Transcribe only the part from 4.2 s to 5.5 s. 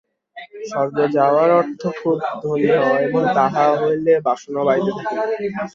বাসনাও বাড়িতে থাকিবে।